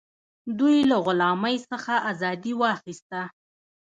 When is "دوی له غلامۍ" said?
0.59-1.57